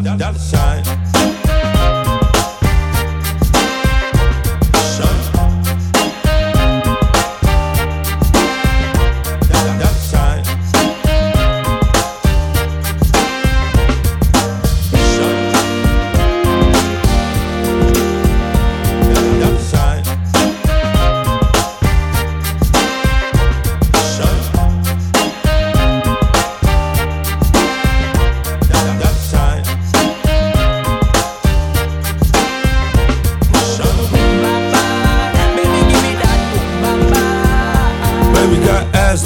dollar 0.00 0.38
sign. 0.38 1.21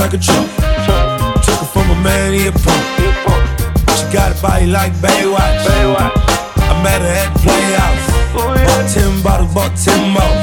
Like 0.06 0.14
a 0.14 0.22
trunk. 0.22 0.46
Took 1.42 1.58
her 1.58 1.66
from 1.66 1.90
a 1.90 1.98
man, 2.02 2.32
he 2.32 2.46
a 2.46 2.52
punk. 2.52 2.78
She 3.98 4.06
got 4.14 4.30
a 4.30 4.40
body 4.40 4.66
like 4.66 4.92
Baywatch. 5.02 5.66
I 5.66 6.74
met 6.82 7.02
her 7.02 7.10
at 7.10 7.34
Playhouse. 7.42 8.06
Bought 8.30 8.86
ten 8.94 9.22
bottles, 9.22 9.52
bought 9.52 9.74
ten 9.74 9.98
more. 10.14 10.34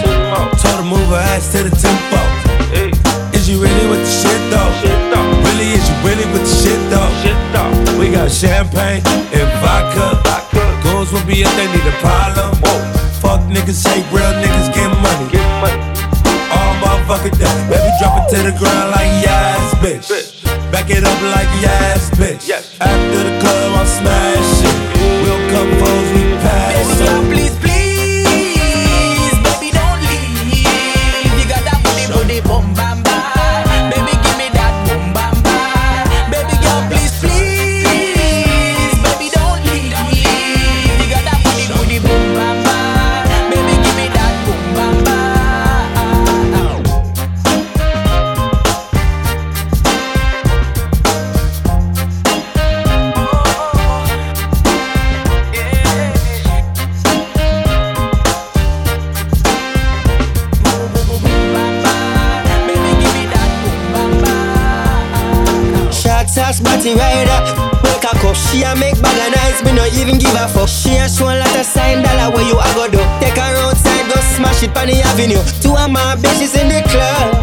Told 0.60 0.84
her 0.84 0.88
move 0.88 1.08
her 1.16 1.24
ass 1.32 1.52
to 1.54 1.64
the 1.64 1.72
tempo. 1.72 2.20
Is 3.32 3.48
you 3.48 3.62
really 3.64 3.88
with 3.88 4.04
the 4.04 4.12
shit 4.12 4.42
though? 4.52 4.68
Really, 5.48 5.80
is 5.80 5.86
you 5.88 5.96
really 6.04 6.28
with 6.34 6.44
the 6.44 6.54
shit 6.60 6.82
though? 6.92 7.08
We 7.98 8.12
got 8.12 8.32
champagne 8.32 9.02
and 9.32 9.50
vodka. 9.64 10.20
Goons 10.84 11.14
will 11.14 11.24
be 11.24 11.40
if 11.40 11.52
they 11.56 11.68
need 11.72 11.88
a 11.88 11.96
problem. 12.04 12.52
Fuck 13.24 13.48
niggas, 13.48 13.88
hate 13.88 14.04
real 14.12 14.34
niggas, 14.44 14.76
get 14.76 14.92
money 15.00 15.40
All 16.52 16.74
motherfucker 16.84 17.32
down. 17.40 17.56
Baby, 17.70 17.92
drop 18.00 18.20
it 18.20 18.36
to 18.36 18.40
the 18.44 18.54
ground 18.60 18.92
like 18.92 19.08
yes, 19.24 19.43
bitch. 20.08 20.44
Back 20.72 20.90
it 20.90 21.04
up 21.04 21.22
like 21.36 21.50
yes, 21.62 22.10
bitch. 22.12 22.50
After 22.82 23.24
the 23.24 23.43
party 66.36 66.94
rider. 66.96 67.40
Wake 67.84 68.04
a 68.04 68.12
cup, 68.18 68.36
she 68.36 68.64
a 68.64 68.76
make 68.76 69.00
bag 69.02 69.28
of 69.28 69.36
nice, 69.36 69.64
me 69.64 69.72
no 69.74 69.86
even 69.94 70.18
give 70.18 70.34
a 70.34 70.48
fuck. 70.48 70.68
She 70.68 70.98
a 70.98 71.08
show 71.08 71.30
a 71.30 71.38
lot 71.38 71.56
of 71.56 71.66
sign 71.66 72.02
dollar 72.02 72.34
where 72.34 72.48
you 72.48 72.58
a 72.58 72.70
go 72.74 72.88
do. 72.90 72.98
Take 73.20 73.38
her 73.38 73.56
outside, 73.62 74.08
go 74.10 74.20
smash 74.36 74.64
it 74.64 74.76
on 74.78 74.88
the 74.88 75.02
avenue. 75.02 75.42
Two 75.62 75.76
of 75.76 75.92
my 75.92 76.16
bitches 76.16 76.60
in 76.60 76.70
the 76.70 76.82
club. 76.90 77.43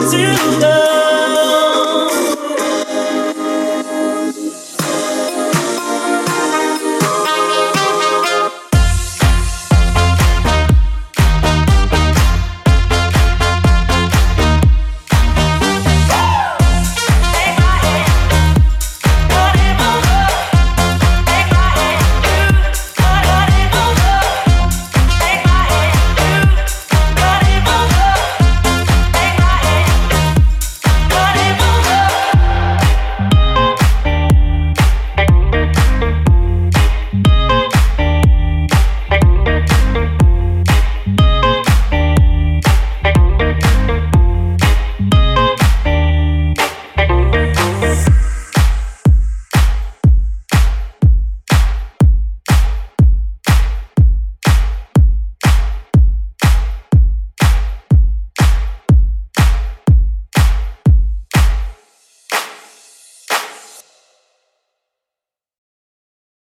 To 0.00 0.58
love. 0.60 0.87